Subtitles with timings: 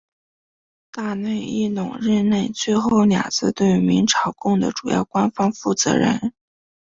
[0.91, 6.33] 大内义隆任内最后两次对明朝贡的主要官方负责人。